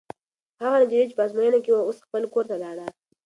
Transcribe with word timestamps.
هغه 0.61 0.77
نجلۍ 0.81 1.01
چې 1.09 1.15
په 1.17 1.23
ازموینه 1.25 1.59
کې 1.63 1.71
وه، 1.73 1.81
اوس 1.87 1.97
خپل 2.05 2.23
کور 2.33 2.45
ته 2.51 2.55
لاړه. 2.63 2.87